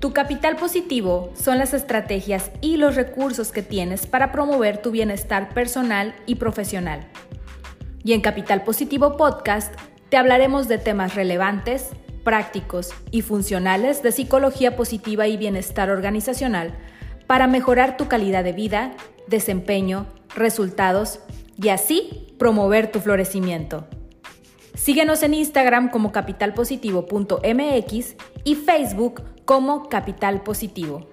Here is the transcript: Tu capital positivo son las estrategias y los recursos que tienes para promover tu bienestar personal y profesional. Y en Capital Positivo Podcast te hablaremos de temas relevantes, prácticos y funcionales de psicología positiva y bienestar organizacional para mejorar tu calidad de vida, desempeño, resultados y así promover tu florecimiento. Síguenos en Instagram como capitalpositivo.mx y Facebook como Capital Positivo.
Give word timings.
Tu 0.00 0.12
capital 0.12 0.54
positivo 0.54 1.32
son 1.34 1.58
las 1.58 1.74
estrategias 1.74 2.52
y 2.60 2.76
los 2.76 2.94
recursos 2.94 3.50
que 3.50 3.62
tienes 3.62 4.06
para 4.06 4.30
promover 4.30 4.80
tu 4.80 4.92
bienestar 4.92 5.52
personal 5.52 6.14
y 6.24 6.36
profesional. 6.36 7.08
Y 8.04 8.12
en 8.12 8.20
Capital 8.20 8.62
Positivo 8.62 9.16
Podcast 9.16 9.74
te 10.08 10.16
hablaremos 10.16 10.68
de 10.68 10.78
temas 10.78 11.16
relevantes, 11.16 11.88
prácticos 12.22 12.90
y 13.10 13.22
funcionales 13.22 14.00
de 14.04 14.12
psicología 14.12 14.76
positiva 14.76 15.26
y 15.26 15.36
bienestar 15.36 15.90
organizacional 15.90 16.78
para 17.26 17.48
mejorar 17.48 17.96
tu 17.96 18.06
calidad 18.06 18.44
de 18.44 18.52
vida, 18.52 18.92
desempeño, 19.26 20.06
resultados 20.36 21.18
y 21.60 21.70
así 21.70 22.36
promover 22.38 22.92
tu 22.92 23.00
florecimiento. 23.00 23.88
Síguenos 24.74 25.24
en 25.24 25.34
Instagram 25.34 25.90
como 25.90 26.12
capitalpositivo.mx 26.12 28.14
y 28.44 28.54
Facebook 28.54 29.24
como 29.48 29.88
Capital 29.88 30.42
Positivo. 30.42 31.06